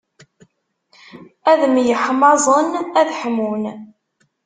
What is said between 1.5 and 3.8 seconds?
Ad myeḥmaẓen ad ḥmun.